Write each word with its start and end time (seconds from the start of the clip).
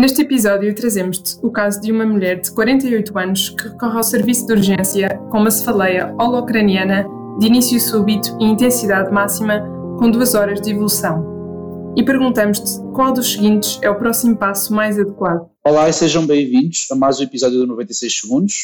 Neste 0.00 0.22
episódio 0.22 0.72
trazemos-te 0.76 1.36
o 1.42 1.50
caso 1.50 1.80
de 1.80 1.90
uma 1.90 2.06
mulher 2.06 2.40
de 2.40 2.52
48 2.52 3.18
anos 3.18 3.48
que 3.48 3.64
recorre 3.64 3.96
ao 3.96 4.02
serviço 4.04 4.46
de 4.46 4.52
urgência 4.52 5.18
com 5.28 5.40
uma 5.40 5.50
cefaleia 5.50 6.14
holocraniana 6.20 7.04
de 7.40 7.48
início 7.48 7.80
súbito 7.80 8.28
e 8.40 8.44
intensidade 8.44 9.10
máxima 9.10 9.60
com 9.98 10.08
duas 10.08 10.36
horas 10.36 10.60
de 10.60 10.70
evolução. 10.70 11.94
E 11.96 12.04
perguntamos-te 12.04 12.80
qual 12.94 13.12
dos 13.12 13.32
seguintes 13.32 13.80
é 13.82 13.90
o 13.90 13.98
próximo 13.98 14.36
passo 14.36 14.72
mais 14.72 14.96
adequado. 14.96 15.50
Olá 15.64 15.88
e 15.88 15.92
sejam 15.92 16.24
bem-vindos 16.24 16.86
a 16.92 16.94
mais 16.94 17.18
um 17.18 17.24
episódio 17.24 17.58
do 17.58 17.66
96 17.66 18.20
Segundos. 18.20 18.54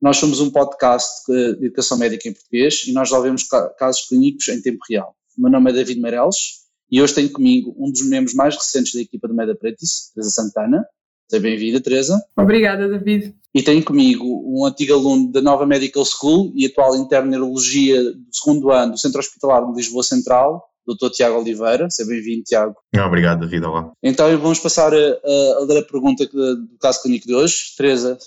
Nós 0.00 0.16
somos 0.16 0.40
um 0.40 0.50
podcast 0.50 1.30
de 1.30 1.66
educação 1.66 1.98
médica 1.98 2.26
em 2.26 2.32
português 2.32 2.84
e 2.86 2.92
nós 2.92 3.10
resolvemos 3.10 3.46
casos 3.78 4.08
clínicos 4.08 4.48
em 4.48 4.62
tempo 4.62 4.78
real. 4.88 5.14
O 5.36 5.42
meu 5.42 5.50
nome 5.50 5.72
é 5.72 5.74
David 5.74 6.00
Meireles 6.00 6.61
e 6.92 7.00
hoje 7.00 7.14
tenho 7.14 7.32
comigo 7.32 7.74
um 7.78 7.90
dos 7.90 8.06
membros 8.06 8.34
mais 8.34 8.54
recentes 8.54 8.92
da 8.92 9.00
equipa 9.00 9.26
do 9.26 9.32
Meda 9.32 9.54
Pretice, 9.54 10.12
Teresa 10.14 10.30
Santana. 10.30 10.84
Seja 11.26 11.42
bem-vinda, 11.42 11.80
Teresa. 11.80 12.22
Obrigada, 12.36 12.86
David. 12.86 13.34
E 13.54 13.62
tenho 13.62 13.82
comigo 13.82 14.26
um 14.44 14.66
antigo 14.66 14.92
aluno 14.92 15.32
da 15.32 15.40
Nova 15.40 15.64
Medical 15.64 16.04
School 16.04 16.52
e 16.54 16.66
atual 16.66 16.94
interno 16.96 17.30
de 17.30 17.38
neurologia 17.38 18.02
do 18.02 18.26
segundo 18.30 18.70
ano 18.70 18.92
do 18.92 18.98
Centro 18.98 19.20
Hospitalar 19.20 19.66
de 19.66 19.74
Lisboa 19.74 20.02
Central, 20.02 20.62
Dr. 20.86 21.10
Tiago 21.10 21.38
Oliveira. 21.38 21.88
Seja 21.88 22.10
bem-vindo, 22.10 22.44
Tiago. 22.44 22.76
Obrigado, 22.94 23.40
David. 23.40 23.64
Olá. 23.64 23.92
Então 24.02 24.38
vamos 24.38 24.58
passar 24.58 24.92
a, 24.92 24.96
a, 24.96 25.56
a 25.60 25.64
ler 25.64 25.78
a 25.78 25.84
pergunta 25.86 26.26
do 26.26 26.76
caso 26.78 27.02
clínico 27.02 27.26
de 27.26 27.34
hoje. 27.34 27.74
Teresa, 27.74 28.18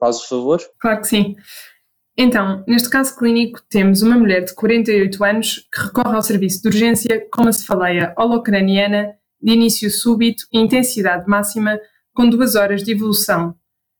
faz 0.00 0.16
o 0.16 0.28
favor. 0.28 0.60
Claro 0.80 1.00
que 1.02 1.06
sim. 1.06 1.36
Então, 2.22 2.62
neste 2.68 2.90
caso 2.90 3.16
clínico, 3.16 3.62
temos 3.70 4.02
uma 4.02 4.14
mulher 4.14 4.44
de 4.44 4.54
48 4.54 5.24
anos 5.24 5.66
que 5.72 5.80
recorre 5.80 6.14
ao 6.14 6.22
serviço 6.22 6.60
de 6.60 6.68
urgência 6.68 7.26
com 7.32 7.40
uma 7.40 7.52
cefaleia 7.52 8.12
holocraniana 8.14 9.14
de 9.40 9.52
início 9.54 9.90
súbito 9.90 10.44
e 10.52 10.58
intensidade 10.58 11.26
máxima 11.26 11.80
com 12.14 12.28
duas 12.28 12.56
horas 12.56 12.84
de 12.84 12.92
evolução. 12.92 13.54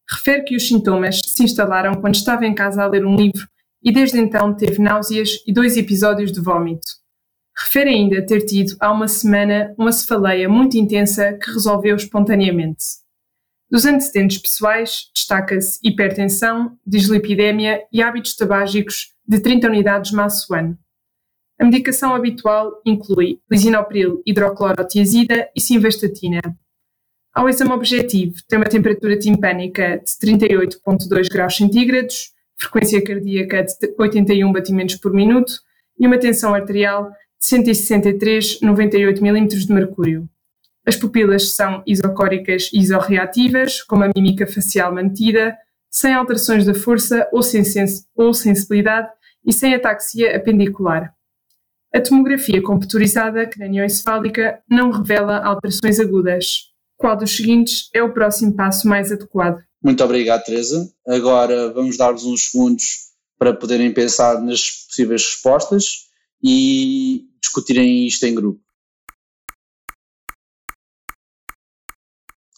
Refere 0.07 0.43
que 0.43 0.55
os 0.55 0.69
sintomas 0.69 1.19
se 1.25 1.43
instalaram 1.43 1.95
quando 1.95 2.15
estava 2.15 2.45
em 2.45 2.55
casa 2.55 2.83
a 2.83 2.87
ler 2.87 3.07
um 3.07 3.17
livro 3.17 3.49
e 3.83 3.91
desde 3.91 4.21
então 4.21 4.55
teve 4.55 4.83
náuseas 4.83 5.39
e 5.47 5.51
dois 5.51 5.79
episódios 5.79 6.31
de 6.31 6.43
vômito. 6.43 6.89
Refere 7.57 7.89
ainda 7.89 8.27
ter 8.27 8.43
tido 8.45 8.77
há 8.81 8.93
uma 8.93 9.09
semana 9.09 9.75
uma 9.79 9.93
cefaleia 9.93 10.47
muito 10.47 10.77
intensa 10.77 11.39
que 11.43 11.51
resolveu 11.51 11.97
espontaneamente. 11.97 13.00
Dos 13.71 13.87
antecedentes 13.87 14.39
pessoais, 14.39 15.11
destaca-se 15.15 15.79
hipertensão, 15.85 16.77
dislipidemia 16.85 17.83
e 17.93 18.03
hábitos 18.03 18.35
tabágicos 18.35 19.15
de 19.27 19.39
30 19.39 19.69
unidades 19.69 20.11
maço 20.11 20.53
ano. 20.53 20.77
A 21.57 21.65
medicação 21.65 22.15
habitual 22.15 22.81
inclui 22.85 23.39
lisinopril, 23.49 24.23
hidroclorotiazida 24.27 25.49
e 25.55 25.61
simvastatina. 25.61 26.41
Ao 27.33 27.49
exame 27.49 27.71
objetivo, 27.73 28.35
tem 28.49 28.59
uma 28.59 28.69
temperatura 28.69 29.17
timpânica 29.17 29.99
de 29.99 30.27
38,2 30.27 31.29
graus 31.31 31.57
centígrados, 31.57 32.33
frequência 32.59 33.05
cardíaca 33.05 33.63
de 33.63 33.95
81 33.97 34.53
batimentos 34.53 34.97
por 34.97 35.13
minuto 35.13 35.53
e 35.97 36.09
uma 36.09 36.19
tensão 36.19 36.55
arterial 36.55 37.11
de 37.41 37.47
163,98 37.47 39.21
mm 39.21 39.47
de 39.47 39.73
mercúrio. 39.73 40.29
As 40.91 40.97
pupilas 40.97 41.53
são 41.53 41.85
isocóricas 41.87 42.69
e 42.73 42.81
isorreativas, 42.81 43.81
com 43.81 43.95
uma 43.95 44.11
mímica 44.13 44.45
facial 44.45 44.93
mantida, 44.93 45.57
sem 45.89 46.13
alterações 46.13 46.67
da 46.67 46.75
força 46.75 47.29
ou, 47.33 47.45
sem 47.45 47.63
sens 47.63 48.09
ou 48.13 48.35
sensibilidade 48.35 49.09
e 49.47 49.53
sem 49.53 49.73
ataxia 49.73 50.37
apendicular. 50.37 51.15
A 51.95 52.01
tomografia 52.01 52.61
computurizada 52.61 53.47
cranioencefálica 53.47 54.61
não 54.69 54.91
revela 54.91 55.39
alterações 55.45 56.01
agudas. 56.01 56.73
Qual 56.97 57.17
dos 57.17 57.37
seguintes 57.37 57.89
é 57.95 58.03
o 58.03 58.13
próximo 58.13 58.57
passo 58.57 58.89
mais 58.89 59.13
adequado? 59.13 59.63
Muito 59.81 60.03
obrigado, 60.03 60.43
Teresa. 60.43 60.93
Agora 61.07 61.73
vamos 61.73 61.97
dar-vos 61.97 62.25
uns 62.25 62.51
segundos 62.51 63.13
para 63.39 63.55
poderem 63.55 63.95
pensar 63.95 64.43
nas 64.43 64.89
possíveis 64.89 65.23
respostas 65.23 66.09
e 66.43 67.29
discutirem 67.41 68.09
isto 68.09 68.27
em 68.27 68.35
grupo. 68.35 68.61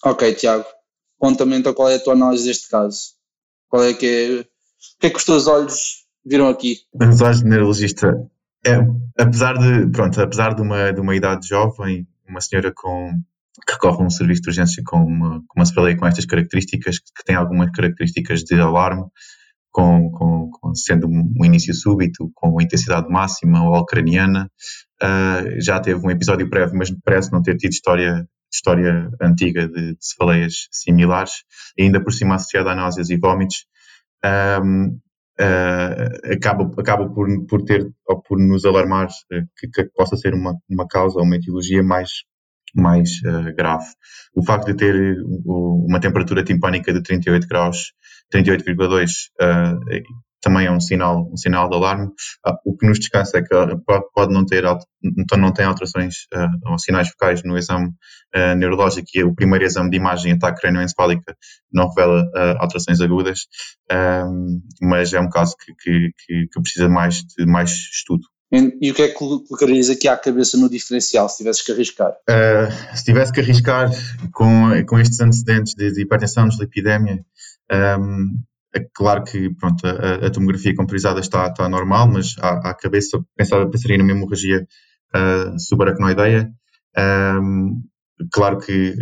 Ok, 0.04 0.34
Tiago. 0.34 0.64
Conta-me 1.18 1.56
então 1.56 1.72
qual 1.72 1.88
é 1.88 1.96
a 1.96 2.00
tua 2.00 2.14
análise 2.14 2.46
deste 2.46 2.68
caso. 2.68 3.12
Qual 3.68 3.84
é 3.84 3.94
que 3.94 4.06
é. 4.06 4.40
O 4.40 4.44
que 5.00 5.06
é 5.06 5.10
que 5.10 5.16
os 5.16 5.24
teus 5.24 5.46
olhos 5.46 6.04
viram 6.24 6.48
aqui? 6.48 6.78
Os 6.94 7.20
olhos 7.20 7.38
de 7.38 7.46
neurologista. 7.46 8.28
É, 8.66 8.78
apesar 9.18 9.54
de, 9.54 9.90
pronto, 9.90 10.20
apesar 10.20 10.54
de 10.54 10.62
uma, 10.62 10.92
de 10.92 11.00
uma 11.00 11.14
idade 11.14 11.48
jovem, 11.48 12.06
uma 12.28 12.40
senhora 12.40 12.72
com, 12.74 13.12
que 13.66 13.72
recorre 13.72 14.02
a 14.02 14.06
um 14.06 14.10
serviço 14.10 14.42
de 14.42 14.50
urgência 14.50 14.82
com 14.84 14.98
uma, 14.98 15.40
com 15.46 15.60
uma 15.60 15.64
cefaleia 15.64 15.96
com 15.96 16.06
estas 16.06 16.26
características, 16.26 16.98
que 16.98 17.24
tem 17.24 17.36
algumas 17.36 17.70
características 17.70 18.42
de 18.42 18.60
alarme, 18.60 19.04
com, 19.70 20.10
com, 20.10 20.50
com 20.50 20.74
sendo 20.74 21.08
um 21.08 21.44
início 21.44 21.74
súbito, 21.74 22.30
com 22.34 22.60
intensidade 22.60 23.08
máxima 23.08 23.64
ou 23.69 23.76
ucraniana, 23.78 24.50
uh, 25.02 25.60
já 25.60 25.80
teve 25.80 26.04
um 26.04 26.10
episódio 26.10 26.48
prévio, 26.48 26.76
mas 26.76 26.90
parece 27.04 27.32
não 27.32 27.42
ter 27.42 27.56
tido 27.56 27.72
história 27.72 28.28
história 28.52 29.10
antiga 29.20 29.66
de 29.68 29.96
cefaleias 30.00 30.68
similares, 30.70 31.44
e 31.76 31.84
ainda 31.84 32.02
por 32.02 32.12
cima 32.12 32.34
associada 32.34 32.70
a 32.70 32.74
náuseas 32.74 33.10
e 33.10 33.16
vômitos, 33.16 33.66
um, 34.62 34.88
uh, 34.88 35.00
ah, 35.40 36.32
acaba, 36.32 36.70
acaba 36.78 37.08
por, 37.08 37.28
por 37.46 37.62
ter 37.64 37.90
ou 38.06 38.22
por 38.22 38.38
nos 38.38 38.64
alarmar 38.64 39.08
que, 39.56 39.68
que 39.68 39.84
possa 39.94 40.16
ser 40.16 40.34
uma, 40.34 40.54
uma 40.68 40.86
causa 40.86 41.18
ou 41.18 41.24
uma 41.24 41.36
etiologia 41.36 41.82
mais, 41.82 42.10
mais 42.74 43.10
uh, 43.24 43.54
grave. 43.56 43.86
O 44.34 44.44
facto 44.44 44.66
de 44.66 44.74
ter 44.74 45.16
uma 45.44 46.00
temperatura 46.00 46.44
timpânica 46.44 46.92
de 46.92 47.02
38 47.02 47.48
graus, 47.48 47.92
38,2 48.32 49.10
uh, 49.40 49.80
também 50.42 50.66
é 50.66 50.72
um 50.72 50.80
sinal, 50.80 51.30
um 51.32 51.36
sinal 51.36 51.70
de 51.70 51.76
alarme. 51.76 52.10
Ah, 52.44 52.58
o 52.66 52.76
que 52.76 52.86
nos 52.86 52.98
descansa 52.98 53.38
é 53.38 53.42
que 53.42 53.48
pode 54.12 54.34
não 54.34 54.44
ter, 54.44 54.64
então 55.16 55.38
não 55.38 55.53
tem 55.53 55.64
alterações 55.64 56.26
uh, 56.34 56.70
ou 56.70 56.78
sinais 56.78 57.08
focais 57.08 57.42
no 57.44 57.56
exame 57.56 57.88
uh, 58.34 58.54
neurológico 58.56 59.06
e 59.14 59.22
o 59.22 59.34
primeiro 59.34 59.64
exame 59.64 59.88
de 59.88 59.97
imagem 59.97 60.32
ataque 60.32 60.60
crânioencefálica 60.60 61.36
não 61.72 61.88
revela 61.88 62.25
uh, 62.25 62.58
alterações 62.58 63.00
agudas, 63.00 63.47
mas 64.81 65.12
é 65.12 65.20
um 65.20 65.31
caso 65.31 65.54
que, 65.56 65.72
que, 65.75 66.48
que, 66.48 66.60
precisa 66.60 66.88
mais 66.88 67.22
de 67.22 67.47
mais 67.47 67.70
estudo. 67.70 68.22
E 68.50 68.91
o 68.91 68.94
que 68.94 69.02
é 69.02 69.08
que 69.08 69.14
colocarias 69.14 69.88
aqui 69.88 70.08
à 70.08 70.16
cabeça 70.16 70.58
no 70.58 70.69
diferencial, 70.69 71.28
se 71.28 71.38
tivesses 71.38 71.62
que 71.62 71.72
arriscar? 71.72 72.12
se 72.94 73.04
tivesse 73.04 73.32
que 73.32 73.41
arriscar 73.41 73.91
com, 74.32 74.70
com 74.86 74.98
estes 74.98 75.20
antecedentes 75.20 75.75
de, 75.75 75.92
de 75.92 76.02
hipertensão, 76.02 76.48
dislipidemia, 76.48 77.25
um, 77.98 78.42
é 78.75 78.87
claro 78.94 79.25
que 79.25 79.55
pronto, 79.55 79.87
a, 79.87 80.27
a 80.27 80.31
tomografia 80.31 80.75
computerizada 80.75 81.21
está, 81.21 81.47
está 81.49 81.69
normal, 81.69 82.09
mas 82.09 82.34
à, 82.41 82.71
à 82.71 82.75
cabeça 82.75 83.22
pensava, 83.37 83.69
pensaria 83.71 83.99
numa 83.99 84.12
hemorragia 84.12 84.66
uh, 85.15 85.59
subaracnoideia. 85.59 86.50
Um, 86.97 87.82
claro 88.32 88.59
que, 88.59 88.94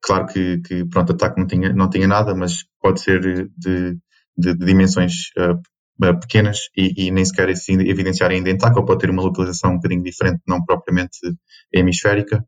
claro 0.00 0.26
que, 0.26 0.60
que 0.60 0.84
pronto, 0.86 1.12
ataque 1.12 1.38
não 1.38 1.46
tinha, 1.46 1.72
não 1.72 1.90
tinha 1.90 2.08
nada, 2.08 2.34
mas 2.34 2.64
pode 2.80 3.00
ser 3.00 3.20
de, 3.20 3.50
de, 3.56 3.98
de 4.36 4.54
dimensões 4.64 5.30
uh, 5.38 5.60
pequenas 6.20 6.68
e, 6.76 7.06
e, 7.06 7.10
nem 7.10 7.24
sequer 7.24 7.48
evidenciar 7.50 8.30
ainda 8.30 8.50
em 8.50 8.58
TAC, 8.58 8.76
ou 8.76 8.84
pode 8.84 9.00
ter 9.00 9.10
uma 9.10 9.22
localização 9.22 9.72
um 9.72 9.76
bocadinho 9.76 10.02
diferente, 10.02 10.40
não 10.46 10.64
propriamente 10.64 11.18
hemisférica. 11.72 12.44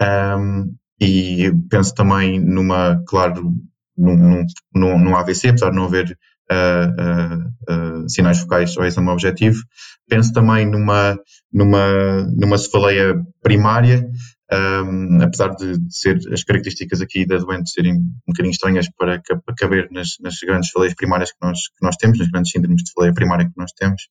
Um, 0.00 0.74
e 1.00 1.50
penso 1.70 1.94
também 1.94 2.38
numa, 2.38 3.02
claro, 3.06 3.54
num, 4.00 4.44
num, 4.74 4.98
num 4.98 5.16
AVC, 5.16 5.48
apesar 5.48 5.70
de 5.70 5.76
não 5.76 5.84
haver 5.84 6.16
uh, 6.50 8.02
uh, 8.02 8.08
sinais 8.08 8.40
focais 8.40 8.76
ao 8.76 8.84
exame 8.84 9.10
objetivo. 9.10 9.62
Penso 10.08 10.32
também 10.32 10.66
numa, 10.66 11.18
numa, 11.52 12.26
numa 12.36 12.58
cefaleia 12.58 13.14
primária, 13.42 14.04
um, 14.52 15.22
apesar 15.22 15.54
de, 15.54 15.78
ser 15.88 16.18
as 16.32 16.42
características 16.42 17.00
aqui 17.00 17.24
da 17.24 17.38
doente 17.38 17.70
serem 17.70 17.94
um 17.94 18.12
bocadinho 18.26 18.50
estranhas 18.50 18.88
para, 18.98 19.20
para 19.20 19.54
caber 19.56 19.88
nas, 19.92 20.16
nas 20.20 20.34
grandes 20.44 20.68
cefaleias 20.70 20.94
primárias 20.94 21.30
que 21.30 21.38
nós, 21.40 21.58
que 21.58 21.84
nós 21.84 21.96
temos, 21.96 22.18
nas 22.18 22.28
grandes 22.28 22.50
síndromes 22.50 22.82
de 22.82 22.88
cefaleia 22.88 23.14
primária 23.14 23.46
que 23.46 23.56
nós 23.56 23.72
temos. 23.72 24.02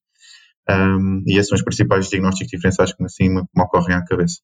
Um, 0.69 1.23
e 1.25 1.37
esses 1.37 1.49
são 1.49 1.55
os 1.55 1.63
principais 1.63 2.09
diagnósticos 2.09 2.51
diferenciais 2.51 2.93
que 2.93 3.03
assim 3.03 3.29
me 3.29 3.43
ocorrem 3.57 3.95
à 3.95 4.05
cabeça. 4.05 4.39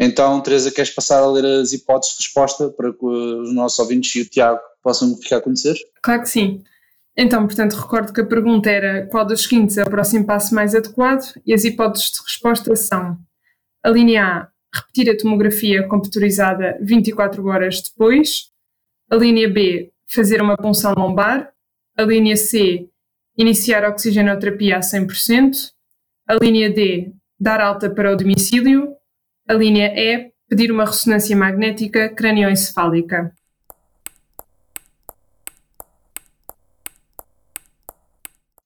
Então, 0.00 0.40
Teresa, 0.40 0.70
queres 0.70 0.90
passar 0.90 1.18
a 1.18 1.30
ler 1.30 1.44
as 1.44 1.72
hipóteses 1.72 2.16
de 2.16 2.24
resposta 2.24 2.70
para 2.70 2.92
que 2.92 3.04
os 3.04 3.52
nossos 3.52 3.78
ouvintes 3.78 4.14
e 4.14 4.22
o 4.22 4.28
Tiago 4.28 4.60
possam 4.82 5.16
ficar 5.16 5.38
a 5.38 5.40
conhecer? 5.40 5.74
Claro 6.02 6.22
que 6.22 6.28
sim. 6.28 6.62
Então, 7.16 7.44
portanto, 7.46 7.74
recordo 7.74 8.12
que 8.12 8.20
a 8.20 8.26
pergunta 8.26 8.70
era 8.70 9.06
qual 9.08 9.26
dos 9.26 9.42
seguintes 9.42 9.76
é 9.76 9.82
o 9.82 9.90
próximo 9.90 10.24
passo 10.24 10.54
mais 10.54 10.72
adequado 10.72 11.34
e 11.44 11.52
as 11.52 11.64
hipóteses 11.64 12.12
de 12.12 12.22
resposta 12.22 12.76
são 12.76 13.18
a 13.82 13.90
linha 13.90 14.24
A, 14.24 14.48
repetir 14.72 15.10
a 15.10 15.16
tomografia 15.16 15.86
computurizada 15.88 16.78
24 16.80 17.44
horas 17.46 17.82
depois, 17.82 18.50
a 19.10 19.16
linha 19.16 19.48
B, 19.48 19.90
fazer 20.06 20.40
uma 20.40 20.56
punção 20.56 20.94
lombar, 20.94 21.52
a 21.96 22.02
linha 22.02 22.36
C, 22.36 22.88
iniciar 23.36 23.84
a 23.84 23.88
oxigenoterapia 23.88 24.76
a 24.76 24.80
100%, 24.80 25.72
a 26.28 26.34
linha 26.34 26.70
D, 26.70 27.12
dar 27.38 27.60
alta 27.60 27.90
para 27.90 28.12
o 28.12 28.16
domicílio. 28.16 28.94
A 29.48 29.54
linha 29.54 29.86
E, 29.86 30.30
pedir 30.46 30.70
uma 30.70 30.84
ressonância 30.84 31.34
magnética 31.34 32.14
cranioencefálica. 32.14 33.32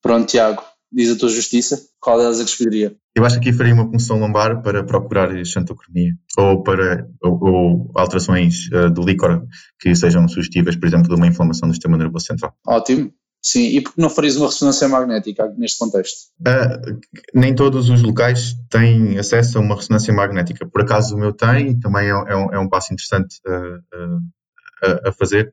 Pronto, 0.02 0.26
Tiago, 0.26 0.64
diz 0.90 1.08
a 1.12 1.17
tua 1.17 1.29
justiça, 1.29 1.81
qual 2.00 2.19
delas 2.19 2.40
é 2.40 2.44
que 2.44 2.50
escolheria? 2.50 2.96
Eu 3.14 3.25
acho 3.25 3.38
que 3.38 3.49
aqui 3.49 3.56
faria 3.56 3.75
uma 3.75 3.88
punção 3.88 4.19
lombar 4.19 4.61
para 4.61 4.82
procurar 4.82 5.31
xantocromia 5.44 6.14
ou 6.37 6.64
para 6.64 7.06
ou, 7.23 7.38
ou 7.40 7.93
alterações 7.94 8.67
uh, 8.73 8.90
do 8.90 9.02
líquor 9.02 9.46
que 9.78 9.94
sejam 9.94 10.26
sugestivas, 10.26 10.75
por 10.75 10.87
exemplo, 10.87 11.08
de 11.08 11.14
uma 11.14 11.28
inflamação 11.28 11.69
do 11.69 11.75
sistema 11.75 11.96
nervoso 11.96 12.25
central. 12.25 12.56
Ótimo. 12.67 13.12
Sim, 13.44 13.65
e 13.77 13.81
por 13.81 13.94
que 13.94 14.00
não 14.00 14.09
farias 14.09 14.37
uma 14.37 14.47
ressonância 14.47 14.89
magnética 14.89 15.53
neste 15.59 15.77
contexto? 15.77 16.29
Uh, 16.41 17.00
nem 17.35 17.53
todos 17.53 17.91
os 17.91 18.00
locais 18.00 18.55
têm 18.71 19.19
acesso 19.19 19.59
a 19.59 19.61
uma 19.61 19.75
ressonância 19.75 20.15
magnética. 20.15 20.65
Por 20.65 20.83
acaso 20.83 21.17
o 21.17 21.19
meu 21.19 21.33
tem, 21.33 21.79
também 21.81 22.06
é, 22.06 22.11
é, 22.11 22.37
um, 22.37 22.53
é 22.53 22.59
um, 22.61 22.69
passo 22.69 22.94
interessante 22.94 23.41
uh, 23.44 23.79
uh, 24.06 25.09
a 25.09 25.12
fazer. 25.12 25.53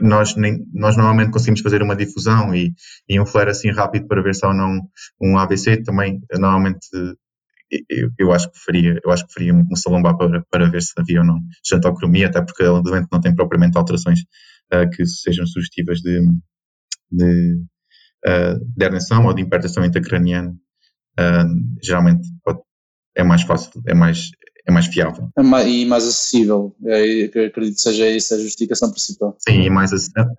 Nós, 0.00 0.34
nem, 0.34 0.64
nós 0.72 0.96
normalmente 0.96 1.30
conseguimos 1.30 1.60
fazer 1.60 1.82
uma 1.82 1.96
difusão 1.96 2.54
e, 2.54 2.72
e 3.06 3.20
um 3.20 3.26
flare 3.26 3.50
assim 3.50 3.70
rápido 3.70 4.06
para 4.06 4.22
ver 4.22 4.34
se 4.34 4.46
há 4.46 4.48
ou 4.48 4.54
não 4.54 4.80
um 5.20 5.36
AVC. 5.36 5.82
Também, 5.82 6.22
normalmente, 6.32 6.88
eu, 7.90 8.10
eu, 8.18 8.32
acho 8.32 8.50
que 8.50 8.58
faria, 8.64 8.98
eu 9.04 9.10
acho 9.10 9.26
que 9.26 9.34
faria 9.34 9.52
um 9.52 9.76
salombar 9.76 10.16
para, 10.16 10.42
para 10.50 10.70
ver 10.70 10.80
se 10.80 10.92
havia 10.96 11.20
ou 11.20 11.26
não 11.26 11.40
xantocromia, 11.62 12.28
até 12.28 12.40
porque 12.40 12.62
o 12.62 12.80
doente 12.80 13.08
não 13.12 13.20
tem 13.20 13.34
propriamente 13.34 13.76
alterações 13.76 14.20
uh, 14.72 14.88
que 14.90 15.04
sejam 15.04 15.46
sugestivas 15.46 16.00
de, 16.00 16.20
de, 17.10 17.60
uh, 18.26 18.58
de 18.76 18.84
herniação 18.84 19.26
ou 19.26 19.34
de 19.34 19.42
hipertensão 19.42 19.84
intracraniana. 19.84 20.54
Uh, 21.18 21.78
geralmente 21.82 22.28
pode, 22.44 22.60
é 23.16 23.24
mais 23.24 23.42
fácil, 23.42 23.70
é 23.86 23.94
mais, 23.94 24.30
é 24.68 24.72
mais 24.72 24.86
fiável. 24.86 25.30
É 25.38 25.42
mais, 25.42 25.66
e 25.66 25.86
mais 25.86 26.04
acessível, 26.04 26.74
é, 26.84 27.24
acredito 27.46 27.76
que 27.76 27.80
seja 27.80 28.06
essa 28.06 28.34
a 28.34 28.38
justificação 28.38 28.90
principal. 28.90 29.36
Sim, 29.38 29.62
e 29.62 29.70
mais 29.70 29.92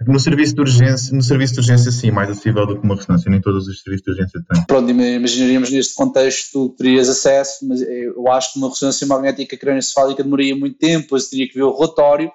no 0.06 0.20
serviço 0.20 0.54
de 0.54 0.62
urgência, 0.62 1.16
no 1.16 1.24
serviço 1.24 1.54
de 1.54 1.60
urgência 1.62 1.92
sim, 1.92 2.12
mais 2.12 2.30
acessível 2.30 2.68
do 2.68 2.80
que 2.80 2.86
uma 2.86 2.96
ressonância, 2.96 3.32
nem 3.32 3.42
todos 3.42 3.68
os 3.68 3.82
serviços 3.82 4.04
de 4.04 4.12
urgência 4.12 4.42
têm. 4.48 4.66
Pronto, 4.68 4.92
imaginaríamos 4.92 5.72
neste 5.72 5.96
contexto 5.96 6.70
terias 6.78 7.10
acesso, 7.10 7.68
mas 7.68 7.82
eu 7.82 8.28
acho 8.28 8.54
que 8.54 8.60
uma 8.60 8.70
ressonância 8.70 9.08
magnética 9.08 9.58
crânioencefálica 9.58 10.24
demoraria 10.24 10.56
muito 10.56 10.78
tempo, 10.78 11.04
depois 11.04 11.30
teria 11.30 11.48
que 11.48 11.56
ver 11.56 11.64
o 11.64 11.74
relatório, 11.74 12.30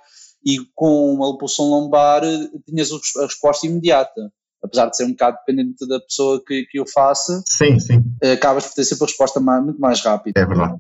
e 0.45 0.59
com 0.75 1.15
uma 1.15 1.37
pulsão 1.39 1.67
lombar 1.67 2.23
tinhas 2.67 2.91
a 2.93 3.23
resposta 3.23 3.67
imediata. 3.67 4.33
Apesar 4.63 4.87
de 4.87 4.97
ser 4.97 5.05
um 5.05 5.11
bocado 5.11 5.39
dependente 5.45 5.87
da 5.89 5.99
pessoa 5.99 6.41
que, 6.47 6.65
que 6.71 6.81
o 6.81 6.87
faça, 6.87 7.43
sim, 7.49 7.81
sim. 7.81 8.01
acabas 8.33 8.65
por 8.67 8.75
ter 8.75 8.85
sempre 8.85 9.05
a 9.05 9.07
resposta 9.09 9.41
mais, 9.41 9.65
muito 9.65 9.81
mais 9.81 10.01
rápida. 10.01 10.41
É 10.41 10.47
verdade. 10.47 10.77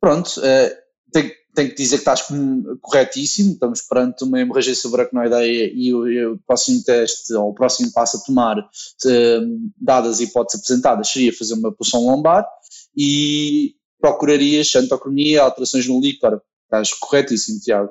Pronto, 0.00 0.28
uh, 0.38 0.76
tenho, 1.12 1.32
tenho, 1.54 1.68
que 1.70 1.74
dizer 1.74 1.96
que 1.96 2.02
estás 2.02 2.24
corretíssimo, 2.80 3.52
estamos 3.52 3.82
perante 3.82 4.22
uma 4.22 4.40
hemorragia 4.40 4.74
subaracnoideia 4.74 5.70
e 5.74 5.92
o, 5.92 6.08
e 6.08 6.26
o 6.26 6.38
próximo 6.46 6.82
teste, 6.84 7.34
ou 7.34 7.50
o 7.50 7.54
próximo 7.54 7.92
passo 7.92 8.18
a 8.18 8.20
tomar, 8.20 8.58
uh, 8.58 9.70
dadas 9.76 10.12
as 10.12 10.20
hipóteses 10.20 10.60
apresentadas, 10.60 11.08
seria 11.08 11.36
fazer 11.36 11.54
uma 11.54 11.72
pulsão 11.72 12.06
lombar 12.06 12.46
e 12.96 13.74
procurarias 14.00 14.68
xantocronia, 14.68 15.42
alterações 15.42 15.86
no 15.86 16.00
líquor. 16.00 16.40
Estás 16.64 16.92
corretíssimo, 16.94 17.60
Tiago. 17.60 17.90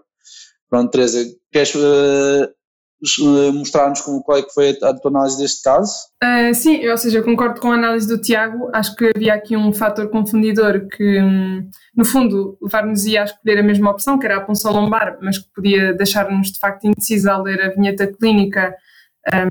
Pronto, 0.70 0.92
Teresa, 0.92 1.26
queres 1.52 1.74
uh, 1.76 3.54
mostrar-nos 3.54 4.02
qual 4.02 4.38
é 4.38 4.42
que 4.42 4.54
foi 4.54 4.78
a, 4.82 4.94
tua 4.94 5.12
análise 5.12 5.38
deste 5.38 5.64
caso? 5.64 5.92
Uh, 6.24 6.54
sim, 6.54 6.88
ou 6.88 6.98
seja, 6.98 7.20
eu 7.20 7.24
concordo 7.24 7.60
com 7.60 7.72
a 7.72 7.76
análise 7.76 8.08
do 8.08 8.20
Tiago. 8.20 8.70
Acho 8.74 8.96
que 8.96 9.12
havia 9.16 9.34
aqui 9.34 9.56
um 9.56 9.72
fator 9.72 10.10
confundidor 10.10 10.88
que, 10.88 11.22
um, 11.22 11.70
no 11.96 12.06
fundo, 12.06 12.58
levar-nos 12.62 13.06
a 13.06 13.24
escolher 13.24 13.60
a 13.60 13.64
mesma 13.64 13.92
opção, 13.92 14.20
que 14.20 14.26
era 14.26 14.38
a 14.38 14.42
punção 14.42 14.74
lombar, 14.74 15.18
mas 15.22 15.38
que 15.38 15.50
podia 15.54 15.94
deixar-nos 15.94 16.52
de 16.52 16.60
facto 16.60 16.86
indecisos 16.86 17.28
ao 17.28 17.44
ler 17.44 17.62
a 17.62 17.70
vinheta 17.70 18.08
clínica, 18.08 18.76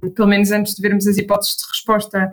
um, 0.05 0.11
pelo 0.11 0.29
menos 0.29 0.51
antes 0.51 0.75
de 0.75 0.83
vermos 0.83 1.07
as 1.07 1.17
hipóteses 1.17 1.57
de 1.57 1.67
resposta 1.69 2.31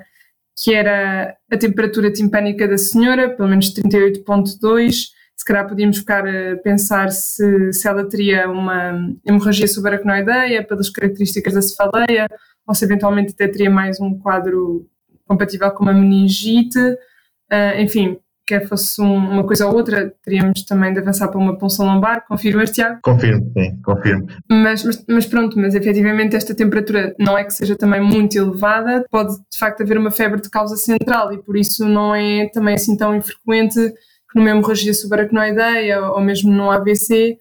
que 0.55 0.73
era 0.73 1.35
a 1.51 1.57
temperatura 1.57 2.11
timpânica 2.11 2.67
da 2.67 2.77
senhora, 2.77 3.29
pelo 3.29 3.49
menos 3.49 3.73
38.2. 3.73 5.09
Se 5.35 5.45
calhar 5.45 5.67
podíamos 5.67 5.97
ficar 5.97 6.27
a 6.27 6.57
pensar 6.57 7.11
se, 7.11 7.73
se 7.73 7.87
ela 7.87 8.07
teria 8.07 8.49
uma 8.49 9.13
hemorragia 9.25 9.67
subaracnoideia 9.67 10.63
pelas 10.63 10.89
características 10.89 11.53
da 11.53 11.61
cefaleia, 11.61 12.27
ou 12.67 12.75
se 12.75 12.85
eventualmente 12.85 13.33
até 13.33 13.47
teria 13.47 13.69
mais 13.69 13.99
um 13.99 14.17
quadro 14.19 14.87
compatível 15.25 15.71
com 15.71 15.83
uma 15.83 15.93
meningite. 15.93 16.79
Uh, 16.79 17.79
enfim, 17.79 18.17
quer 18.45 18.67
fosse 18.67 19.01
um, 19.01 19.15
uma 19.15 19.43
coisa 19.45 19.67
ou 19.67 19.75
outra, 19.75 20.13
teríamos 20.23 20.63
também 20.63 20.93
de 20.93 20.99
avançar 20.99 21.27
para 21.29 21.39
uma 21.39 21.57
punção 21.57 21.85
lombar. 21.85 22.25
Confirmas, 22.27 22.71
Tiago? 22.71 22.99
Confirmo, 23.01 23.51
sim, 23.57 23.81
confirmo. 23.81 24.27
Mas, 24.49 24.83
mas, 24.83 25.05
mas, 25.07 25.25
pronto, 25.25 25.57
mas 25.57 25.75
efetivamente 25.75 26.35
esta 26.35 26.53
temperatura 26.53 27.15
não 27.19 27.37
é 27.37 27.43
que 27.43 27.53
seja 27.53 27.75
também 27.75 28.01
muito 28.01 28.37
elevada, 28.37 29.05
pode 29.09 29.33
de 29.33 29.57
facto 29.57 29.81
haver 29.81 29.97
uma 29.97 30.11
febre 30.11 30.41
de 30.41 30.49
causa 30.49 30.75
central 30.75 31.33
e 31.33 31.41
por 31.41 31.57
isso 31.57 31.87
não 31.87 32.13
é 32.13 32.49
também 32.49 32.75
assim 32.75 32.97
tão 32.97 33.15
infrequente 33.15 33.79
que 33.79 34.39
numa 34.39 34.49
hemorragia 34.49 34.93
subaracnoideia 34.93 36.01
ou 36.01 36.21
mesmo 36.21 36.51
num 36.51 36.71
AVC 36.71 37.37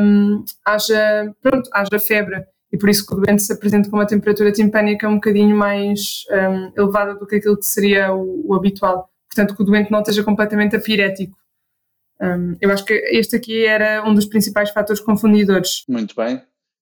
um, 0.00 0.44
haja, 0.64 1.32
pronto, 1.42 1.68
haja 1.72 1.98
febre. 1.98 2.44
E 2.72 2.78
por 2.78 2.88
isso 2.88 3.06
que 3.06 3.14
o 3.14 3.20
doente 3.20 3.42
se 3.42 3.52
apresenta 3.52 3.88
com 3.88 3.96
uma 3.96 4.06
temperatura 4.06 4.50
timpânica 4.50 5.08
um 5.08 5.14
bocadinho 5.14 5.56
mais 5.56 6.24
um, 6.30 6.72
elevada 6.76 7.14
do 7.14 7.24
que 7.24 7.36
aquilo 7.36 7.56
que 7.56 7.66
seria 7.66 8.12
o, 8.12 8.48
o 8.48 8.54
habitual 8.54 9.08
portanto 9.34 9.56
que 9.56 9.62
o 9.62 9.66
doente 9.66 9.90
não 9.90 10.00
esteja 10.00 10.22
completamente 10.22 10.76
apirético. 10.76 11.36
Um, 12.20 12.56
eu 12.60 12.70
acho 12.70 12.84
que 12.84 12.94
este 12.94 13.36
aqui 13.36 13.64
era 13.64 14.08
um 14.08 14.14
dos 14.14 14.26
principais 14.26 14.70
fatores 14.70 15.02
confundidores. 15.02 15.84
Muito 15.88 16.14
bem, 16.14 16.40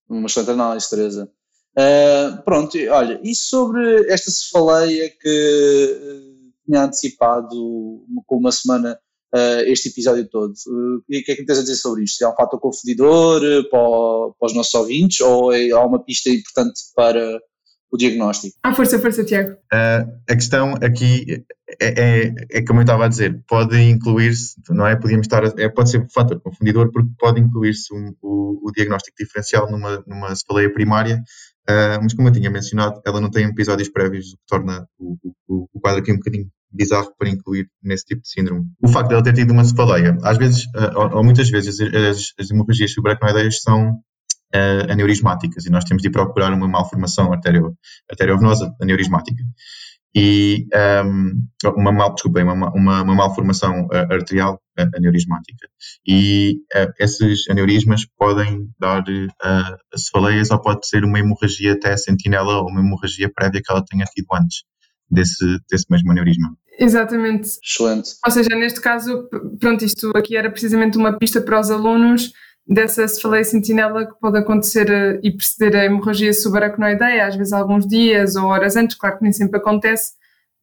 uma 0.08 0.26
excelente 0.26 0.50
análise, 0.50 0.90
Teresa. 0.90 1.30
Uh, 1.72 2.42
pronto, 2.44 2.76
olha, 2.90 3.18
e 3.24 3.34
sobre 3.34 4.06
esta 4.12 4.30
cefaleia 4.30 5.08
que 5.08 5.98
uh, 5.98 6.52
tinha 6.66 6.84
antecipado 6.84 8.04
com 8.26 8.36
uma 8.36 8.52
semana 8.52 8.98
uh, 9.34 9.62
este 9.64 9.88
episódio 9.88 10.28
todo, 10.28 10.52
uh, 10.52 10.96
o 10.98 11.02
que 11.06 11.32
é 11.32 11.34
que 11.34 11.46
tens 11.46 11.58
a 11.58 11.62
dizer 11.62 11.76
sobre 11.76 12.04
isto? 12.04 12.22
É 12.22 12.28
um 12.28 12.36
fator 12.36 12.60
confundidor 12.60 13.40
para, 13.70 14.34
para 14.38 14.46
os 14.46 14.54
nossos 14.54 14.74
ouvintes 14.74 15.22
ou 15.22 15.50
é, 15.50 15.70
há 15.70 15.80
uma 15.80 16.04
pista 16.04 16.28
importante 16.28 16.78
para 16.94 17.40
o 17.92 17.96
diagnóstico? 17.96 18.56
Ah, 18.62 18.74
força, 18.74 18.98
força, 18.98 19.24
Tiago. 19.24 19.56
a 19.70 20.34
questão 20.34 20.74
aqui 20.82 21.44
é, 21.80 22.26
é, 22.26 22.34
é, 22.50 22.64
como 22.64 22.80
eu 22.80 22.84
estava 22.84 23.04
a 23.04 23.08
dizer, 23.08 23.42
pode 23.48 23.78
incluir-se, 23.80 24.56
não 24.70 24.86
é? 24.86 24.96
Podíamos 24.96 25.26
estar, 25.26 25.44
é, 25.58 25.68
pode 25.68 25.90
ser 25.90 26.00
um 26.00 26.08
fator 26.08 26.40
confundidor 26.40 26.90
porque 26.90 27.10
pode 27.18 27.40
incluir-se 27.40 27.94
um, 27.94 28.14
o, 28.20 28.68
o, 28.68 28.72
diagnóstico 28.72 29.16
diferencial 29.18 29.70
numa, 29.70 30.02
numa 30.06 30.34
cefaleia 30.34 30.72
primária, 30.72 31.22
uh, 31.68 32.02
mas 32.02 32.14
como 32.14 32.28
eu 32.28 32.32
tinha 32.32 32.50
mencionado, 32.50 33.00
ela 33.06 33.20
não 33.20 33.30
tem 33.30 33.46
episódios 33.46 33.88
prévios, 33.88 34.32
o 34.32 34.36
que 34.36 34.42
torna 34.46 34.86
o, 34.98 35.16
o, 35.48 35.68
o, 35.72 35.80
quadro 35.80 36.00
aqui 36.00 36.12
um 36.12 36.16
bocadinho 36.16 36.48
bizarro 36.70 37.12
para 37.18 37.28
incluir 37.28 37.68
nesse 37.82 38.04
tipo 38.04 38.22
de 38.22 38.28
síndrome. 38.28 38.66
O 38.82 38.88
facto 38.88 39.08
de 39.08 39.14
ela 39.14 39.22
ter 39.22 39.34
tido 39.34 39.52
uma 39.52 39.64
cefaleia, 39.64 40.16
às 40.22 40.38
vezes, 40.38 40.64
uh, 40.66 40.96
ou, 40.98 41.16
ou, 41.16 41.24
muitas 41.24 41.48
vezes, 41.50 41.80
as, 41.80 42.32
as 42.38 42.50
hemorragias 42.50 42.92
subaracnoideias 42.92 43.60
são 43.62 43.98
uh, 44.54 44.90
aneurismáticas 44.90 45.66
e 45.66 45.70
nós 45.70 45.84
temos 45.84 46.02
de 46.02 46.10
procurar 46.10 46.52
uma 46.52 46.68
malformação 46.68 47.32
arterio, 47.32 47.76
arteriovenosa 48.10 48.74
aneurismática 48.80 49.42
e 50.14 50.66
um, 51.04 51.42
uma 51.76 51.90
mal, 51.90 52.12
desculpem, 52.12 52.44
uma, 52.44 52.70
uma, 52.74 53.02
uma 53.02 53.14
malformação 53.14 53.86
uh, 53.86 54.12
arterial 54.12 54.60
uh, 54.78 54.96
aneurismática. 54.96 55.68
E 56.06 56.58
uh, 56.74 56.92
esses 56.98 57.48
aneurismas 57.48 58.04
podem 58.18 58.68
dar 58.78 59.02
uh, 59.02 59.98
cefaleias 59.98 60.50
ou 60.50 60.60
pode 60.60 60.86
ser 60.86 61.04
uma 61.04 61.18
hemorragia 61.18 61.72
até 61.72 61.96
sentinela 61.96 62.58
ou 62.58 62.68
uma 62.68 62.80
hemorragia 62.80 63.30
prévia 63.34 63.62
que 63.64 63.72
ela 63.72 63.84
tenha 63.84 64.04
tido 64.04 64.26
antes 64.34 64.64
desse, 65.10 65.58
desse 65.70 65.86
mesmo 65.90 66.10
aneurisma. 66.10 66.54
Exatamente. 66.78 67.48
Excelente. 67.62 68.10
Ou 68.24 68.30
seja, 68.30 68.50
neste 68.50 68.80
caso, 68.80 69.28
pronto, 69.58 69.84
isto 69.84 70.10
aqui 70.14 70.36
era 70.36 70.50
precisamente 70.50 70.98
uma 70.98 71.18
pista 71.18 71.40
para 71.40 71.60
os 71.60 71.70
alunos 71.70 72.32
dessa 72.66 73.06
cefaleia 73.08 73.44
sentinela 73.44 74.06
que 74.06 74.18
pode 74.20 74.38
acontecer 74.38 74.90
eh, 74.90 75.20
e 75.22 75.30
preceder 75.32 75.76
a 75.76 75.84
hemorragia 75.84 76.32
subaracnoideia, 76.32 77.26
às 77.26 77.36
vezes 77.36 77.52
alguns 77.52 77.86
dias 77.86 78.36
ou 78.36 78.46
horas 78.46 78.76
antes, 78.76 78.96
claro 78.96 79.18
que 79.18 79.24
nem 79.24 79.32
sempre 79.32 79.58
acontece, 79.58 80.12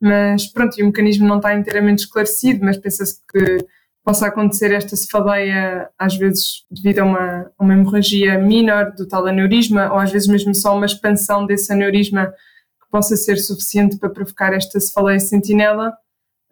mas 0.02 0.48
pronto, 0.48 0.80
e 0.80 0.84
o 0.84 0.88
mecanismo 0.88 1.28
não 1.28 1.38
está 1.38 1.54
inteiramente 1.54 2.00
esclarecido, 2.00 2.64
mas 2.64 2.78
pensa-se 2.78 3.20
que 3.28 3.66
possa 4.04 4.28
acontecer 4.28 4.72
esta 4.72 4.96
cefaleia 4.96 5.90
às 5.98 6.16
vezes 6.16 6.66
devido 6.72 7.00
a 7.00 7.04
uma, 7.04 7.52
uma 7.60 7.74
hemorragia 7.74 8.40
menor 8.40 8.92
do 8.94 9.08
tal 9.08 9.28
aneurisma 9.28 9.92
ou 9.92 10.00
às 10.00 10.12
vezes 10.12 10.28
mesmo 10.28 10.56
só 10.56 10.76
uma 10.76 10.86
expansão 10.86 11.46
desse 11.46 11.72
aneurisma 11.72 12.28
que 12.28 12.90
possa 12.90 13.16
ser 13.16 13.38
suficiente 13.38 13.98
para 13.98 14.10
provocar 14.10 14.54
esta 14.54 14.80
cefaleia 14.80 15.20
sentinela. 15.20 15.94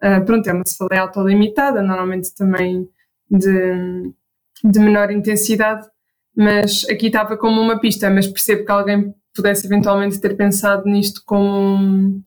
Uh, 0.00 0.24
pronto, 0.24 0.46
é 0.48 0.52
uma 0.52 0.62
cefaleia 0.64 1.02
autolimitada, 1.02 1.82
normalmente 1.82 2.32
também 2.34 2.88
de 3.28 4.12
de 4.64 4.78
menor 4.78 5.10
intensidade, 5.10 5.86
mas 6.36 6.84
aqui 6.88 7.06
estava 7.06 7.36
como 7.36 7.60
uma 7.60 7.80
pista, 7.80 8.08
mas 8.10 8.26
percebo 8.26 8.64
que 8.64 8.70
alguém 8.70 9.14
pudesse 9.34 9.66
eventualmente 9.66 10.20
ter 10.20 10.36
pensado 10.36 10.84
nisto 10.84 11.22
como, 11.24 12.22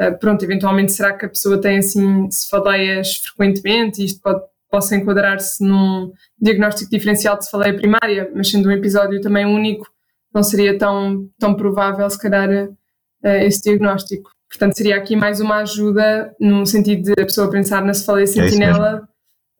uh, 0.00 0.18
pronto, 0.20 0.44
eventualmente 0.44 0.92
será 0.92 1.12
que 1.12 1.26
a 1.26 1.28
pessoa 1.28 1.60
tem 1.60 1.78
assim 1.78 2.30
cefaleias 2.30 3.16
frequentemente 3.16 4.02
e 4.02 4.06
isto 4.06 4.20
pode, 4.20 4.40
possa 4.70 4.96
enquadrar-se 4.96 5.64
num 5.64 6.12
diagnóstico 6.40 6.90
diferencial 6.90 7.38
de 7.38 7.44
cefaleia 7.44 7.74
primária, 7.74 8.30
mas 8.34 8.50
sendo 8.50 8.68
um 8.68 8.72
episódio 8.72 9.20
também 9.20 9.46
único, 9.46 9.86
não 10.34 10.42
seria 10.42 10.76
tão, 10.78 11.28
tão 11.38 11.54
provável 11.54 12.08
se 12.10 12.20
calhar 12.20 12.48
uh, 12.48 13.28
esse 13.42 13.62
diagnóstico. 13.62 14.30
Portanto, 14.48 14.76
seria 14.76 14.96
aqui 14.96 15.16
mais 15.16 15.40
uma 15.40 15.56
ajuda 15.56 16.34
no 16.40 16.64
sentido 16.66 17.02
de 17.02 17.22
a 17.22 17.26
pessoa 17.26 17.50
pensar 17.50 17.84
na 17.84 17.94
cefaleia 17.94 18.24
é 18.24 18.26
sentinela 18.26 19.08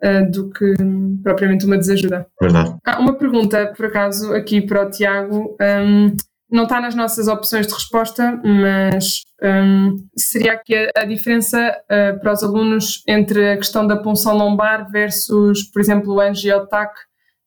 uh, 0.02 0.30
do 0.30 0.50
que 0.50 0.74
propriamente 1.22 1.66
uma 1.66 1.78
desajuda. 1.78 2.26
Verdade. 2.40 2.76
Ah, 2.84 2.98
uma 3.00 3.14
pergunta, 3.14 3.72
por 3.76 3.86
acaso, 3.86 4.32
aqui 4.34 4.60
para 4.60 4.86
o 4.86 4.90
Tiago. 4.90 5.56
Um, 5.60 6.16
não 6.50 6.62
está 6.62 6.80
nas 6.80 6.94
nossas 6.94 7.26
opções 7.26 7.66
de 7.66 7.74
resposta, 7.74 8.40
mas 8.44 9.22
um, 9.42 9.96
seria 10.16 10.52
aqui 10.52 10.74
a, 10.74 11.02
a 11.02 11.04
diferença 11.04 11.76
uh, 11.84 12.20
para 12.20 12.32
os 12.32 12.42
alunos 12.42 13.02
entre 13.08 13.52
a 13.52 13.56
questão 13.56 13.86
da 13.86 13.96
punção 13.96 14.36
lombar 14.36 14.88
versus, 14.90 15.64
por 15.64 15.80
exemplo, 15.80 16.14
o 16.14 16.20
angiotac 16.20 16.94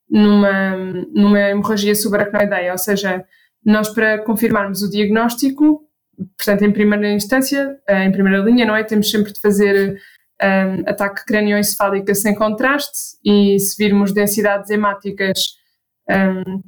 numa, 0.08 0.76
numa 1.14 1.40
hemorragia 1.40 1.94
subaracnoideia, 1.94 2.72
ou 2.72 2.78
seja, 2.78 3.24
nós 3.64 3.88
para 3.88 4.18
confirmarmos 4.18 4.82
o 4.82 4.90
diagnóstico, 4.90 5.82
portanto, 6.36 6.62
em 6.62 6.72
primeira 6.72 7.10
instância, 7.10 7.78
uh, 7.88 7.94
em 7.94 8.12
primeira 8.12 8.38
linha, 8.40 8.66
não 8.66 8.76
é? 8.76 8.84
Temos 8.84 9.10
sempre 9.10 9.32
de 9.32 9.40
fazer 9.40 9.98
um, 10.42 10.90
ataque 10.90 11.24
cranioencefálica 11.24 12.14
sem 12.14 12.34
contraste 12.34 13.16
e 13.24 13.58
se 13.58 13.76
virmos 13.76 14.12
densidades 14.12 14.70
hemáticas 14.70 15.56
um, 16.08 16.62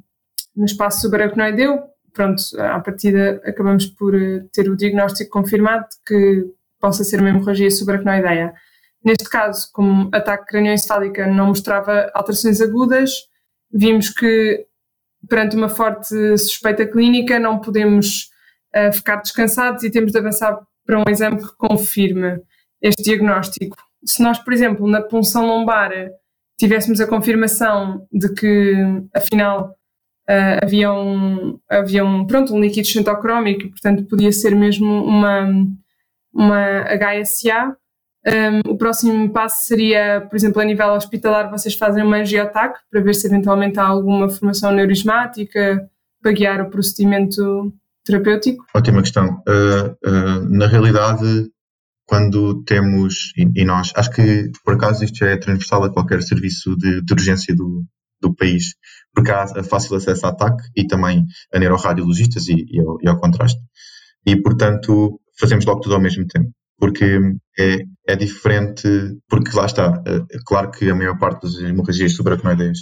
no 0.55 0.65
espaço 0.65 1.01
subaracnoideu, 1.01 1.81
pronto, 2.13 2.43
à 2.59 2.79
partida 2.79 3.41
acabamos 3.43 3.87
por 3.87 4.13
eh, 4.13 4.45
ter 4.53 4.69
o 4.69 4.77
diagnóstico 4.77 5.31
confirmado 5.31 5.87
que 6.05 6.45
possa 6.79 7.03
ser 7.03 7.19
uma 7.19 7.29
hemorragia 7.29 7.71
subaracnoideia. 7.71 8.53
Neste 9.03 9.27
caso, 9.27 9.67
como 9.73 10.09
ataque 10.13 10.45
cranioencefálica 10.45 11.25
não 11.25 11.47
mostrava 11.47 12.11
alterações 12.13 12.61
agudas, 12.61 13.11
vimos 13.71 14.09
que 14.09 14.65
perante 15.27 15.55
uma 15.55 15.69
forte 15.69 16.37
suspeita 16.37 16.85
clínica 16.85 17.39
não 17.39 17.59
podemos 17.59 18.29
uh, 18.75 18.93
ficar 18.93 19.17
descansados 19.17 19.83
e 19.83 19.89
temos 19.89 20.11
de 20.11 20.19
avançar 20.19 20.59
para 20.85 20.99
um 20.99 21.09
exame 21.09 21.37
que 21.37 21.55
confirme 21.57 22.39
este 22.83 23.01
diagnóstico. 23.01 23.77
Se 24.05 24.21
nós, 24.21 24.37
por 24.37 24.51
exemplo, 24.53 24.87
na 24.87 25.01
punção 25.01 25.47
lombar 25.47 25.91
tivéssemos 26.59 26.99
a 27.01 27.07
confirmação 27.07 28.05
de 28.11 28.31
que, 28.33 28.75
afinal, 29.15 29.75
uh, 30.29 30.59
havia, 30.63 30.93
um, 30.93 31.59
havia 31.69 32.05
um, 32.05 32.27
pronto, 32.27 32.53
um 32.53 32.59
líquido 32.59 32.87
xantocrómico 32.87 33.69
portanto, 33.69 34.05
podia 34.05 34.31
ser 34.31 34.55
mesmo 34.55 35.03
uma, 35.03 35.47
uma 36.33 36.85
HSA, 36.95 37.75
um, 38.25 38.71
o 38.71 38.77
próximo 38.77 39.29
passo 39.31 39.65
seria, 39.65 40.21
por 40.29 40.35
exemplo, 40.35 40.61
a 40.61 40.65
nível 40.65 40.93
hospitalar, 40.93 41.51
vocês 41.51 41.75
fazem 41.75 42.03
uma 42.03 42.17
angiotac 42.17 42.79
para 42.89 43.01
ver 43.01 43.13
se 43.13 43.27
eventualmente 43.27 43.79
há 43.79 43.85
alguma 43.85 44.29
formação 44.29 44.71
neurismática 44.71 45.89
para 46.21 46.31
guiar 46.31 46.61
o 46.61 46.69
procedimento 46.69 47.73
terapêutico? 48.05 48.65
Ótima 48.73 49.01
questão. 49.01 49.41
Uh, 49.47 50.07
uh, 50.07 50.49
na 50.49 50.67
realidade, 50.67 51.51
quando 52.05 52.63
temos, 52.63 53.31
e, 53.37 53.61
e, 53.61 53.65
nós, 53.65 53.91
acho 53.95 54.11
que 54.11 54.51
por 54.63 54.75
acaso 54.75 55.03
isto 55.03 55.23
é 55.23 55.37
transversal 55.37 55.83
a 55.83 55.93
qualquer 55.93 56.21
serviço 56.21 56.75
de, 56.77 57.01
de 57.01 57.13
urgência 57.13 57.55
do, 57.55 57.83
do 58.21 58.35
país, 58.35 58.75
porque 59.13 59.31
há 59.31 59.47
fácil 59.63 59.95
acesso 59.95 60.25
a 60.25 60.29
ataque 60.29 60.63
e 60.75 60.85
também 60.85 61.25
a 61.53 61.59
neuroradiologistas 61.59 62.47
e, 62.47 62.65
e, 62.69 62.79
ao, 62.79 62.97
e 63.01 63.07
ao 63.07 63.19
contraste. 63.19 63.61
E, 64.25 64.35
portanto, 64.41 65.19
fazemos 65.39 65.65
logo 65.65 65.81
tudo 65.81 65.95
ao 65.95 66.01
mesmo 66.01 66.25
tempo 66.27 66.51
porque 66.83 67.17
é, 67.57 67.77
é, 68.09 68.15
diferente, 68.17 68.87
porque 69.29 69.55
lá 69.55 69.65
está, 69.65 70.03
é, 70.05 70.15
é 70.15 70.39
claro 70.45 70.69
que 70.69 70.89
a 70.89 70.95
maior 70.95 71.17
parte 71.17 71.43
das 71.43 71.55
hemorragias 71.55 72.13
subaracnoideias 72.13 72.79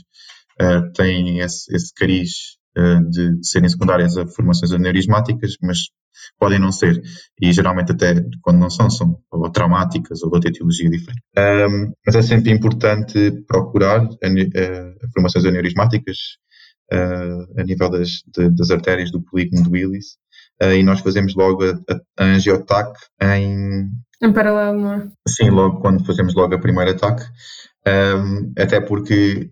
uh, 0.60 0.92
têm 0.94 1.40
esse, 1.40 1.72
esse 1.76 1.94
cariz 1.94 2.58
de, 2.76 3.38
de, 3.38 3.48
serem 3.48 3.70
secundárias 3.70 4.18
a 4.18 4.28
formações 4.28 4.72
aneurismáticas, 4.72 5.56
mas 5.62 5.80
podem 6.40 6.60
não 6.60 6.72
ser, 6.72 7.02
e 7.42 7.52
geralmente 7.52 7.92
até 7.92 8.16
quando 8.42 8.60
não 8.60 8.70
são, 8.70 8.90
são 8.90 9.18
ou 9.32 9.50
traumáticas 9.52 10.22
ou 10.24 10.30
de 10.30 10.36
outra 10.36 10.50
etiologia 10.50 10.90
diferente. 10.90 11.22
Um, 11.38 11.94
mas 12.06 12.16
é 12.16 12.22
sempre 12.22 12.52
importante 12.52 13.44
procurar 13.48 14.02
a, 14.02 15.10
formações 15.14 15.46
aneurismáticas 15.46 16.18
uh, 16.94 17.60
a 17.60 17.64
nível 17.64 17.90
das, 17.90 18.22
de, 18.28 18.50
das 18.50 18.70
artérias 18.70 19.12
do 19.12 19.22
polígono 19.22 19.64
do 19.64 19.72
Willis, 19.72 20.18
uh, 20.62 20.74
e 20.74 20.84
nós 20.84 21.00
fazemos 21.00 21.36
logo 21.36 21.64
a, 21.64 21.80
a, 22.20 22.26
angiotac 22.26 22.92
em... 23.22 23.90
Em 24.22 24.32
paralelo, 24.32 24.80
não 24.80 24.94
é? 24.94 25.08
Sim, 25.28 25.50
logo 25.50 25.80
quando 25.80 26.06
fazemos 26.06 26.36
logo 26.36 26.54
a 26.54 26.60
primeira 26.60 26.92
ataque, 26.92 27.24
um, 27.88 28.54
até 28.58 28.80
porque 28.80 29.50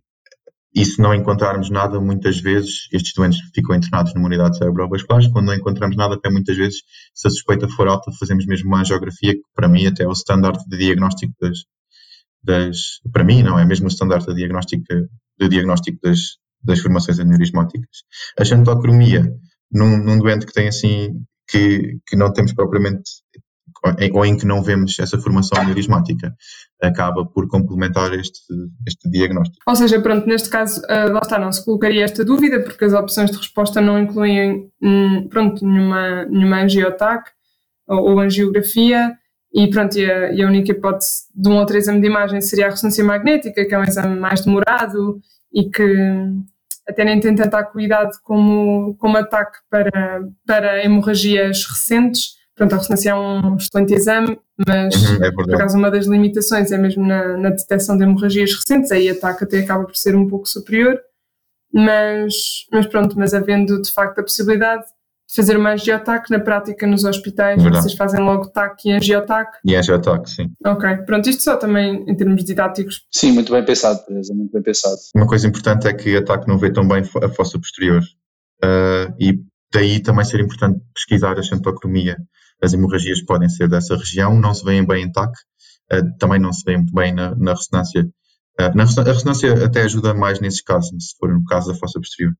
e 0.79 0.85
se 0.85 1.01
não 1.01 1.13
encontrarmos 1.13 1.69
nada, 1.69 1.99
muitas 1.99 2.39
vezes 2.39 2.87
estes 2.93 3.13
doentes 3.13 3.41
ficam 3.53 3.75
internados 3.75 4.13
numa 4.13 4.27
unidade 4.27 4.57
cerebrovascular. 4.57 5.21
Quando 5.29 5.47
não 5.47 5.53
encontramos 5.53 5.97
nada, 5.97 6.15
até 6.15 6.29
muitas 6.29 6.55
vezes, 6.55 6.77
se 7.13 7.27
a 7.27 7.31
suspeita 7.31 7.67
for 7.67 7.89
alta, 7.89 8.09
fazemos 8.17 8.45
mesmo 8.45 8.69
uma 8.69 8.79
angiografia, 8.79 9.33
que 9.33 9.41
para 9.53 9.67
mim 9.67 9.85
até 9.85 10.03
é 10.03 10.07
o 10.07 10.13
standard 10.13 10.57
de 10.69 10.77
diagnóstico 10.77 11.33
das, 11.41 11.57
das 12.41 12.77
para 13.11 13.25
mim, 13.25 13.43
não 13.43 13.59
é 13.59 13.65
mesmo 13.65 13.87
o 13.87 13.89
standard 13.89 14.25
de 14.25 14.33
diagnóstico, 14.33 14.85
de 15.37 15.49
diagnóstico 15.49 15.99
das, 16.01 16.37
das 16.63 16.79
formações 16.79 17.19
aneurismáticas. 17.19 18.03
A 18.39 18.45
xantocromia, 18.45 19.29
num, 19.69 19.97
num 19.97 20.17
doente 20.17 20.45
que 20.45 20.53
tem 20.53 20.69
assim, 20.69 21.09
que, 21.45 21.97
que 22.07 22.15
não 22.15 22.31
temos 22.31 22.53
propriamente 22.53 23.03
ou 24.13 24.25
em 24.25 24.37
que 24.37 24.45
não 24.45 24.61
vemos 24.61 24.97
essa 24.99 25.17
formação 25.17 25.63
neurismática, 25.63 26.33
acaba 26.81 27.25
por 27.25 27.47
complementar 27.47 28.13
este, 28.13 28.39
este 28.87 29.09
diagnóstico. 29.09 29.57
Ou 29.67 29.75
seja, 29.75 30.01
pronto, 30.01 30.27
neste 30.27 30.49
caso, 30.49 30.81
uh, 30.81 31.11
lá 31.11 31.19
está, 31.21 31.39
não 31.39 31.51
se 31.51 31.63
colocaria 31.63 32.03
esta 32.03 32.23
dúvida, 32.23 32.61
porque 32.61 32.85
as 32.85 32.93
opções 32.93 33.31
de 33.31 33.37
resposta 33.37 33.81
não 33.81 33.99
incluem, 33.99 34.69
hum, 34.81 35.27
pronto, 35.29 35.65
nenhuma, 35.65 36.25
nenhuma 36.25 36.57
ou, 37.87 38.11
ou 38.11 38.19
angiografia, 38.19 39.13
e 39.53 39.67
pronto, 39.69 39.97
e 39.97 40.09
a, 40.09 40.31
e 40.31 40.43
a, 40.43 40.47
única 40.47 40.71
hipótese 40.71 41.23
de 41.35 41.49
um 41.49 41.57
outro 41.57 41.75
exame 41.75 42.01
de 42.01 42.07
imagem 42.07 42.39
seria 42.39 42.67
a 42.67 42.69
ressonância 42.69 43.03
magnética, 43.03 43.65
que 43.65 43.73
é 43.73 43.79
um 43.79 43.83
exame 43.83 44.19
mais 44.19 44.45
demorado 44.45 45.19
e 45.51 45.69
que 45.69 45.83
até 46.87 47.03
nem 47.03 47.19
tem 47.19 47.35
tanta 47.35 47.59
acuidade 47.59 48.19
como, 48.23 48.95
como 48.97 49.17
ataque 49.17 49.57
para, 49.69 50.21
para 50.45 50.83
hemorragias 50.83 51.65
recentes, 51.65 52.38
Pronto, 52.59 52.73
a 52.73 52.77
ressonância 52.77 53.11
é 53.11 53.15
um 53.15 53.55
excelente 53.55 53.93
exame, 53.93 54.37
mas 54.67 54.93
uhum, 54.93 55.23
é 55.23 55.31
por 55.31 55.55
acaso 55.55 55.77
uma 55.77 55.89
das 55.89 56.05
limitações 56.05 56.73
é 56.73 56.77
mesmo 56.77 57.07
na, 57.07 57.37
na 57.37 57.51
detecção 57.51 57.97
de 57.97 58.03
hemorragias 58.03 58.53
recentes, 58.53 58.91
aí 58.91 59.09
a 59.09 59.17
TAC 59.17 59.45
até 59.45 59.59
acaba 59.59 59.85
por 59.85 59.95
ser 59.95 60.13
um 60.13 60.27
pouco 60.27 60.45
superior, 60.45 60.99
mas, 61.73 62.65
mas 62.69 62.85
pronto, 62.85 63.17
mas 63.17 63.33
havendo 63.33 63.81
de 63.81 63.89
facto 63.89 64.19
a 64.19 64.23
possibilidade 64.23 64.83
de 64.83 65.35
fazer 65.37 65.55
uma 65.55 65.71
angiotac, 65.71 66.29
na 66.29 66.37
prática 66.41 66.85
nos 66.85 67.05
hospitais 67.05 67.63
Verdade. 67.63 67.81
vocês 67.81 67.95
fazem 67.95 68.19
logo 68.19 68.49
TAC 68.49 68.89
e 68.89 68.91
angiotac. 68.91 69.57
E 69.63 69.77
angiotac, 69.77 70.29
sim. 70.29 70.51
Ok, 70.65 70.97
pronto, 71.05 71.29
isto 71.29 71.41
só 71.41 71.55
também 71.55 72.03
em 72.09 72.17
termos 72.17 72.43
didáticos. 72.43 73.05
Sim, 73.09 73.31
muito 73.31 73.53
bem 73.53 73.63
pensado, 73.63 74.03
Teresa, 74.05 74.33
muito 74.33 74.51
bem 74.51 74.61
pensado. 74.61 74.97
Uma 75.15 75.27
coisa 75.27 75.47
importante 75.47 75.87
é 75.87 75.93
que 75.93 76.17
a 76.17 76.25
TAC 76.25 76.45
não 76.45 76.57
vê 76.57 76.73
tão 76.73 76.85
bem 76.85 77.03
a 77.23 77.29
fossa 77.29 77.57
posterior 77.57 78.01
uh, 78.61 79.15
e 79.17 79.39
daí 79.73 80.01
também 80.01 80.25
ser 80.25 80.41
importante 80.41 80.81
pesquisar 80.93 81.39
a 81.39 81.41
xantocromia 81.41 82.17
as 82.61 82.73
hemorragias 82.73 83.21
podem 83.21 83.49
ser 83.49 83.69
dessa 83.69 83.95
região, 83.95 84.39
não 84.39 84.53
se 84.53 84.63
veem 84.63 84.85
bem 84.85 85.05
em 85.05 85.11
TAC, 85.11 85.31
uh, 85.93 86.17
também 86.17 86.39
não 86.39 86.51
se 86.51 86.63
vêem 86.65 86.77
muito 86.77 86.93
bem 86.93 87.13
na, 87.13 87.35
na 87.35 87.53
ressonância. 87.53 88.03
Uh, 88.59 88.75
na, 88.75 88.83
a 88.83 89.13
ressonância 89.13 89.65
até 89.65 89.81
ajuda 89.81 90.13
mais 90.13 90.39
nesses 90.39 90.61
casos, 90.61 90.89
se 90.89 91.17
for 91.17 91.33
no 91.33 91.43
caso 91.45 91.71
da 91.71 91.77
fossa 91.77 91.99
posterior, 91.99 92.33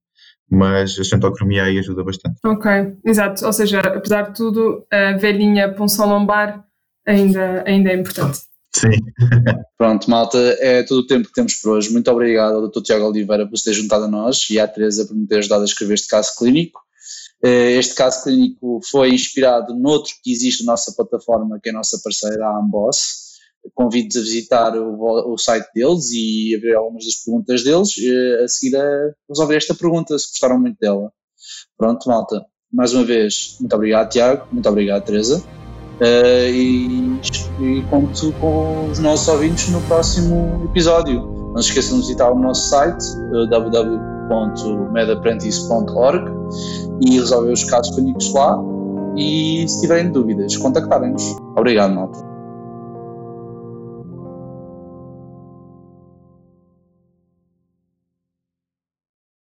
mas 0.50 0.98
a 1.00 1.04
xantocromia 1.04 1.64
aí 1.64 1.80
ajuda 1.80 2.04
bastante. 2.04 2.40
Ok, 2.46 2.70
exato, 3.06 3.46
ou 3.46 3.54
seja, 3.54 3.80
apesar 3.80 4.24
de 4.24 4.36
tudo, 4.36 4.86
a 4.92 5.14
velhinha 5.14 5.74
punção 5.74 6.08
lombar 6.08 6.66
ainda, 7.06 7.64
ainda 7.66 7.92
é 7.92 7.96
importante. 7.96 8.40
Sim. 8.74 8.92
Pronto, 9.78 10.10
malta, 10.10 10.38
é 10.60 10.84
todo 10.84 11.00
o 11.00 11.08
tempo 11.08 11.28
que 11.28 11.34
temos 11.34 11.56
por 11.56 11.72
hoje. 11.72 11.92
Muito 11.92 12.10
obrigado 12.12 12.56
ao 12.56 12.68
Dr. 12.68 12.82
Tiago 12.82 13.06
Oliveira 13.06 13.48
por 13.48 13.58
se 13.58 13.66
ter 13.66 13.74
juntado 13.74 14.06
a 14.06 14.08
nós 14.08 14.48
e 14.50 14.60
à 14.60 14.68
Teresa 14.68 15.06
por 15.06 15.16
me 15.16 15.28
ter 15.28 15.40
ajudado 15.40 15.64
a 15.64 15.66
escrever 15.66 15.96
este 15.96 16.08
caso 16.08 16.36
clínico. 16.38 16.80
Eh, 17.44 17.78
este 17.78 17.96
caso 17.96 18.24
clínico 18.24 18.80
foi 18.90 19.14
inspirado 19.14 19.74
noutro 19.74 20.14
que 20.24 20.32
existe 20.32 20.66
na 20.66 20.74
nossa 20.74 20.94
plataforma, 20.96 21.60
que 21.62 21.70
é 21.70 21.72
a 21.72 21.76
nossa 21.76 22.00
parceira, 22.04 22.46
a 22.46 22.58
Amboss. 22.60 23.30
Convido-vos 23.74 24.18
a 24.18 24.22
visitar 24.22 24.78
o, 24.78 25.38
site 25.38 25.68
deles 25.74 26.12
e 26.12 26.56
a 26.56 26.60
ver 26.60 26.76
algumas 26.76 27.06
das 27.06 27.16
perguntas 27.16 27.64
deles, 27.64 27.90
eh, 27.98 28.44
a 28.44 28.48
seguir 28.48 28.76
a 28.78 29.12
resolver 29.28 29.58
esta 29.58 29.76
pergunta, 29.76 30.18
se 30.18 30.30
gostaram 30.30 30.60
muito 30.60 30.78
dela. 30.80 31.12
Pronto, 31.78 32.08
malta. 32.08 32.46
Mais 32.72 32.94
uma 32.94 33.04
vez, 33.04 33.58
muito 33.60 33.76
obrigado, 33.76 34.10
Tiago. 34.10 34.48
Muito 34.52 34.70
obrigado, 34.70 35.04
Teresa. 35.04 35.44
Uh, 36.00 36.50
e, 36.50 37.20
e 37.60 37.82
conto 37.90 38.32
com 38.34 38.90
os 38.90 39.00
nossos 39.00 39.28
ouvintes 39.28 39.70
no 39.70 39.82
próximo 39.82 40.66
episódio. 40.70 41.22
Não 41.54 41.62
se 41.62 41.70
esqueçam 41.70 42.00
de 42.00 42.04
visitar 42.04 42.32
o 42.32 42.40
nosso 42.40 42.70
site, 42.70 43.04
uh, 43.34 43.50
www.medapprentice.org 44.30 46.32
e 47.02 47.18
resolver 47.18 47.52
os 47.52 47.64
casos 47.66 47.96
clínicos 47.96 48.34
lá 48.34 48.58
e 49.18 49.68
se 49.68 49.82
tiverem 49.82 50.12
dúvidas, 50.12 50.56
contactarem-nos. 50.58 51.36
Obrigado, 51.58 51.94
malta. 51.94 52.29